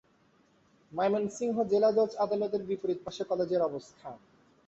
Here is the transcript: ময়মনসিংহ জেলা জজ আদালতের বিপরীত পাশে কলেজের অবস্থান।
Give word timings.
ময়মনসিংহ 0.91 1.55
জেলা 1.71 1.89
জজ 1.97 2.11
আদালতের 2.25 2.61
বিপরীত 2.69 2.99
পাশে 3.05 3.23
কলেজের 3.29 3.61
অবস্থান। 3.61 4.15